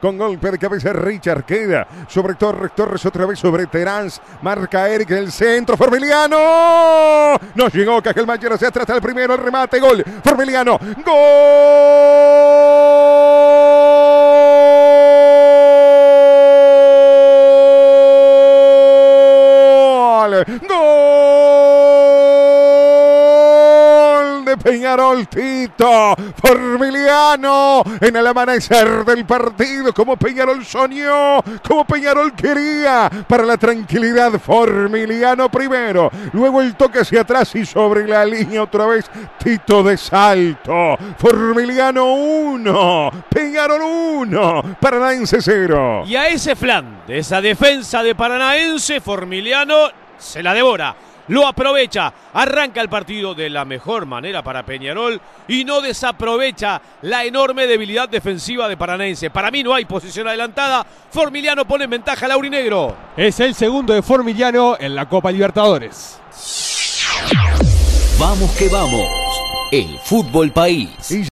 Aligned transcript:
con 0.00 0.16
golpe 0.16 0.50
de 0.50 0.58
cabeza 0.58 0.92
Richard 0.92 1.44
queda 1.44 1.86
sobre 2.08 2.34
Torres, 2.34 2.72
Torres 2.74 3.04
otra 3.06 3.26
vez 3.26 3.38
sobre 3.38 3.66
Terán, 3.66 4.08
marca 4.42 4.88
Eric 4.88 5.10
el 5.10 5.30
centro, 5.32 5.76
Formiliano, 5.76 7.36
no 7.54 7.68
llegó 7.68 8.02
Cajelmacher 8.02 8.52
hacia 8.52 8.68
atrás 8.68 8.88
el 8.90 9.00
primero, 9.00 9.34
el 9.34 9.40
remate, 9.40 9.80
gol, 9.80 10.04
Formiliano, 10.24 10.78
gol, 10.78 11.14
gol 20.68 21.08
de 24.44 24.46
Peñarol 24.58 25.26
Tito, 25.28 26.14
Formiliano 26.36 27.82
en 28.00 28.16
el 28.16 28.26
amanecer 28.26 29.04
del 29.04 29.24
partido, 29.24 29.92
como 29.94 30.16
Peñarol 30.16 30.64
soñó, 30.64 31.40
como 31.66 31.84
Peñarol 31.84 32.32
quería, 32.34 33.10
para 33.26 33.44
la 33.44 33.56
tranquilidad 33.56 34.32
Formiliano 34.40 35.48
primero, 35.48 36.10
luego 36.32 36.60
el 36.60 36.74
toque 36.74 37.00
hacia 37.00 37.22
atrás 37.22 37.54
y 37.54 37.64
sobre 37.64 38.06
la 38.06 38.24
línea 38.24 38.62
otra 38.62 38.86
vez 38.86 39.10
Tito 39.42 39.82
de 39.82 39.96
salto, 39.96 40.96
Formiliano 41.18 42.14
1, 42.14 43.10
Peñarol 43.28 43.82
1, 43.82 44.76
Paranaense 44.80 45.40
0. 45.40 46.04
Y 46.06 46.16
a 46.16 46.28
ese 46.28 46.56
flan 46.56 47.02
de 47.06 47.18
esa 47.18 47.40
defensa 47.40 48.02
de 48.02 48.14
Paranaense, 48.14 49.00
Formiliano 49.00 50.07
se 50.18 50.42
la 50.42 50.54
devora. 50.54 50.94
Lo 51.28 51.46
aprovecha, 51.46 52.12
arranca 52.32 52.80
el 52.80 52.88
partido 52.88 53.34
de 53.34 53.50
la 53.50 53.66
mejor 53.66 54.06
manera 54.06 54.42
para 54.42 54.64
Peñarol 54.64 55.20
y 55.46 55.62
no 55.64 55.82
desaprovecha 55.82 56.80
la 57.02 57.24
enorme 57.24 57.66
debilidad 57.66 58.08
defensiva 58.08 58.66
de 58.66 58.78
Paranaense. 58.78 59.28
Para 59.28 59.50
mí 59.50 59.62
no 59.62 59.74
hay 59.74 59.84
posición 59.84 60.26
adelantada. 60.26 60.86
Formiliano 61.10 61.66
pone 61.66 61.84
en 61.84 61.90
ventaja 61.90 62.24
a 62.24 62.28
Laurinegro. 62.30 62.96
Es 63.14 63.40
el 63.40 63.54
segundo 63.54 63.92
de 63.92 64.00
Formiliano 64.02 64.76
en 64.80 64.94
la 64.94 65.06
Copa 65.06 65.30
Libertadores. 65.30 66.18
Vamos 68.18 68.50
que 68.52 68.68
vamos. 68.68 69.06
El 69.70 69.98
fútbol 70.02 70.50
país. 70.50 70.88